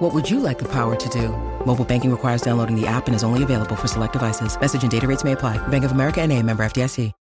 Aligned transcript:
What 0.00 0.14
would 0.14 0.30
you 0.30 0.40
like 0.40 0.58
the 0.58 0.64
power 0.64 0.96
to 0.96 1.08
do? 1.10 1.28
Mobile 1.66 1.84
banking 1.84 2.10
requires 2.10 2.40
downloading 2.40 2.74
the 2.74 2.86
app 2.86 3.06
and 3.06 3.14
is 3.14 3.22
only 3.22 3.42
available 3.42 3.76
for 3.76 3.86
select 3.86 4.14
devices. 4.14 4.58
Message 4.58 4.82
and 4.82 4.90
data 4.90 5.06
rates 5.06 5.24
may 5.24 5.32
apply. 5.32 5.58
Bank 5.68 5.84
of 5.84 5.92
America 5.92 6.22
and 6.22 6.32
a 6.32 6.42
member 6.42 6.64
FDIC. 6.64 7.12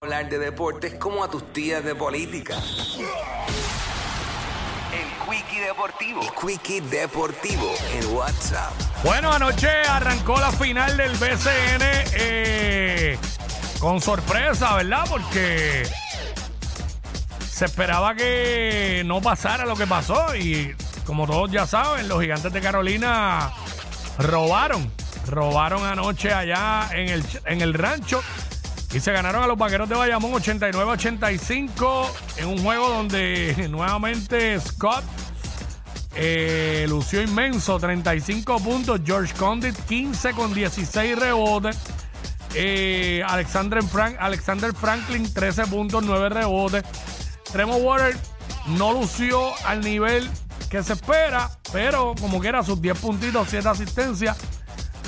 Hablar 0.00 0.28
de 0.30 0.38
deportes 0.38 0.94
como 0.94 1.24
a 1.24 1.28
tus 1.28 1.42
tías 1.52 1.82
de 1.82 1.92
política. 1.96 2.54
El 4.92 5.08
Quickie 5.26 5.60
Deportivo. 5.60 6.20
El 6.22 6.30
Quickie 6.30 6.80
Deportivo 6.82 7.74
en 7.92 8.14
WhatsApp. 8.14 8.72
Bueno, 9.02 9.32
anoche 9.32 9.68
arrancó 9.68 10.38
la 10.38 10.52
final 10.52 10.96
del 10.96 11.10
BCN 11.16 11.82
eh, 12.16 13.18
con 13.80 14.00
sorpresa, 14.00 14.76
¿verdad? 14.76 15.04
Porque 15.08 15.82
se 17.44 17.64
esperaba 17.64 18.14
que 18.14 19.02
no 19.04 19.20
pasara 19.20 19.66
lo 19.66 19.74
que 19.74 19.88
pasó 19.88 20.36
y 20.36 20.76
como 21.04 21.26
todos 21.26 21.50
ya 21.50 21.66
saben, 21.66 22.08
los 22.08 22.20
gigantes 22.20 22.52
de 22.52 22.60
Carolina 22.60 23.50
robaron, 24.18 24.90
robaron 25.28 25.84
anoche 25.84 26.32
allá 26.32 26.88
en 26.92 27.08
el, 27.08 27.24
en 27.46 27.60
el 27.60 27.74
rancho 27.74 28.22
y 28.92 29.00
se 29.00 29.12
ganaron 29.12 29.42
a 29.42 29.46
los 29.46 29.58
vaqueros 29.58 29.88
de 29.88 29.96
Bayamón 29.96 30.32
89-85 30.32 32.06
en 32.36 32.48
un 32.48 32.62
juego 32.62 32.88
donde 32.88 33.68
nuevamente 33.70 34.58
Scott 34.60 35.04
eh, 36.16 36.86
lució 36.88 37.22
inmenso, 37.22 37.78
35 37.78 38.60
puntos. 38.60 39.00
George 39.04 39.34
Condit, 39.34 39.74
15 39.74 40.32
con 40.32 40.54
16 40.54 41.18
rebotes. 41.18 41.76
Eh, 42.54 43.22
Alexander, 43.26 43.82
Frank, 43.82 44.16
Alexander 44.20 44.72
Franklin, 44.72 45.32
13 45.32 45.66
puntos, 45.66 46.04
9 46.04 46.28
rebotes. 46.28 46.84
Tremor 47.52 47.80
Water 47.82 48.16
no 48.78 48.92
lució 48.92 49.52
al 49.66 49.80
nivel 49.80 50.28
que 50.70 50.82
se 50.82 50.94
espera, 50.94 51.50
pero 51.72 52.14
como 52.20 52.40
quiera, 52.40 52.62
sus 52.62 52.80
10 52.80 52.98
puntitos, 52.98 53.48
7 53.50 53.68
asistencias, 53.68 54.36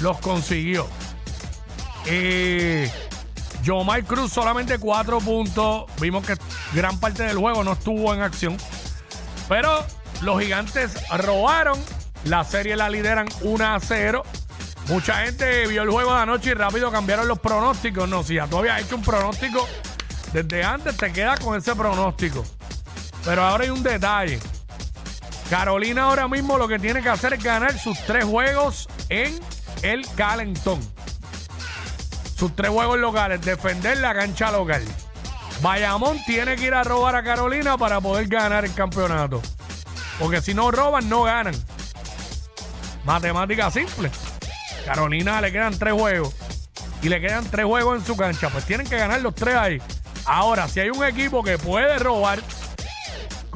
los 0.00 0.18
consiguió. 0.18 0.86
Eh, 2.06 2.90
Jomai 3.64 4.02
Cruz 4.02 4.32
solamente 4.32 4.78
4 4.78 5.18
puntos. 5.18 5.84
Vimos 6.00 6.24
que 6.24 6.36
gran 6.72 6.98
parte 7.00 7.24
del 7.24 7.36
juego 7.36 7.64
no 7.64 7.72
estuvo 7.72 8.14
en 8.14 8.22
acción. 8.22 8.56
Pero 9.48 9.84
los 10.22 10.40
gigantes 10.40 10.92
robaron. 11.18 11.78
La 12.24 12.44
serie 12.44 12.76
la 12.76 12.88
lideran 12.88 13.28
1 13.42 13.64
a 13.64 13.78
0. 13.80 14.22
Mucha 14.88 15.24
gente 15.24 15.66
vio 15.66 15.82
el 15.82 15.90
juego 15.90 16.14
de 16.14 16.20
anoche 16.20 16.50
y 16.50 16.54
rápido 16.54 16.92
cambiaron 16.92 17.26
los 17.26 17.40
pronósticos. 17.40 18.08
No, 18.08 18.22
si 18.22 18.34
ya 18.34 18.46
tú 18.46 18.58
habías 18.58 18.82
hecho 18.82 18.96
un 18.96 19.02
pronóstico 19.02 19.66
desde 20.32 20.62
antes, 20.62 20.96
te 20.96 21.12
quedas 21.12 21.40
con 21.40 21.56
ese 21.56 21.74
pronóstico. 21.74 22.44
Pero 23.24 23.42
ahora 23.42 23.64
hay 23.64 23.70
un 23.70 23.82
detalle. 23.82 24.38
Carolina 25.50 26.04
ahora 26.04 26.26
mismo 26.26 26.58
lo 26.58 26.66
que 26.66 26.78
tiene 26.78 27.02
que 27.02 27.08
hacer 27.08 27.34
es 27.34 27.42
ganar 27.42 27.78
sus 27.78 27.98
tres 28.04 28.24
juegos 28.24 28.88
en 29.08 29.38
el 29.82 30.04
calentón. 30.16 30.80
Sus 32.36 32.54
tres 32.56 32.70
juegos 32.70 32.98
locales, 32.98 33.40
defender 33.40 33.98
la 33.98 34.12
cancha 34.12 34.50
local. 34.50 34.82
Bayamón 35.62 36.18
tiene 36.26 36.56
que 36.56 36.66
ir 36.66 36.74
a 36.74 36.82
robar 36.82 37.14
a 37.16 37.22
Carolina 37.22 37.78
para 37.78 38.00
poder 38.00 38.26
ganar 38.26 38.64
el 38.64 38.74
campeonato. 38.74 39.40
Porque 40.18 40.42
si 40.42 40.52
no 40.52 40.70
roban, 40.70 41.08
no 41.08 41.22
ganan. 41.22 41.54
Matemática 43.04 43.70
simple. 43.70 44.10
Carolina 44.84 45.40
le 45.40 45.52
quedan 45.52 45.78
tres 45.78 45.94
juegos. 45.94 46.34
Y 47.02 47.08
le 47.08 47.20
quedan 47.20 47.44
tres 47.44 47.66
juegos 47.66 48.00
en 48.00 48.04
su 48.04 48.16
cancha. 48.16 48.50
Pues 48.50 48.64
tienen 48.64 48.86
que 48.86 48.96
ganar 48.96 49.20
los 49.20 49.34
tres 49.34 49.54
ahí. 49.54 49.82
Ahora, 50.24 50.66
si 50.68 50.80
hay 50.80 50.90
un 50.90 51.04
equipo 51.04 51.42
que 51.42 51.56
puede 51.56 51.98
robar 51.98 52.40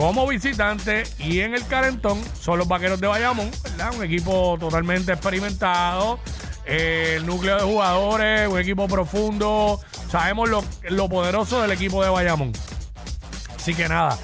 como 0.00 0.26
visitante 0.26 1.02
y 1.18 1.40
en 1.40 1.54
el 1.54 1.66
calentón, 1.66 2.18
son 2.40 2.58
los 2.58 2.66
vaqueros 2.66 3.02
de 3.02 3.06
Bayamón, 3.06 3.50
¿verdad? 3.62 3.94
Un 3.94 4.02
equipo 4.02 4.56
totalmente 4.58 5.12
experimentado. 5.12 6.18
eh, 6.64 7.16
el 7.16 7.26
núcleo 7.26 7.56
de 7.56 7.62
jugadores, 7.64 8.48
un 8.48 8.58
equipo 8.58 8.88
profundo. 8.88 9.78
Sabemos 10.10 10.48
lo, 10.48 10.64
lo 10.88 11.06
poderoso 11.10 11.60
del 11.60 11.72
equipo 11.72 12.02
de 12.02 12.08
Bayamón. 12.08 12.50
Así 13.54 13.74
que 13.74 13.90
nada, 13.90 14.18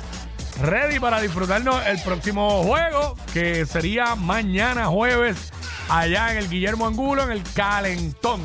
ready 0.63 0.99
para 0.99 1.21
disfrutarnos 1.21 1.85
el 1.87 2.01
próximo 2.01 2.63
juego, 2.63 3.15
que 3.35 3.67
sería 3.67 4.15
mañana 4.15 4.87
jueves, 4.87 5.53
allá 5.91 6.33
en 6.33 6.39
el 6.39 6.49
Guillermo 6.49 6.87
Angulo, 6.87 7.23
en 7.23 7.33
el 7.33 7.43
Calentón. 7.53 8.41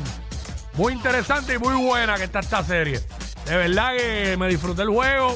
Muy 0.74 0.92
interesante 0.92 1.54
y 1.54 1.58
muy 1.58 1.82
buena 1.82 2.16
que 2.18 2.24
está 2.24 2.40
esta 2.40 2.62
serie. 2.62 3.00
De 3.46 3.56
verdad 3.56 3.96
que 3.96 4.36
me 4.36 4.48
disfruté 4.48 4.82
el 4.82 4.90
juego 4.90 5.34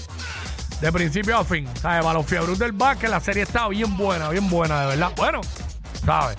de 0.81 0.93
principio 0.93 1.39
a 1.39 1.45
fin. 1.45 1.67
¿Sabes? 1.81 2.03
Para 2.05 2.15
los 2.15 2.27
fiebros 2.27 2.59
del 2.59 2.73
básquet, 2.73 3.09
la 3.09 3.21
serie 3.21 3.45
está 3.45 3.69
bien 3.69 3.97
buena, 3.97 4.29
bien 4.29 4.49
buena, 4.51 4.83
de 4.83 4.87
verdad. 4.89 5.13
Bueno, 5.17 5.41
¿sabes? 6.05 6.37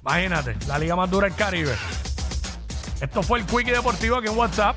Imagínate, 0.00 0.56
la 0.66 0.78
liga 0.78 0.96
más 0.96 1.10
dura 1.10 1.28
del 1.28 1.36
Caribe. 1.36 1.74
Esto 3.00 3.22
fue 3.22 3.40
el 3.40 3.46
Quickie 3.46 3.72
Deportivo 3.72 4.16
aquí 4.16 4.28
en 4.28 4.36
WhatsApp. 4.36 4.74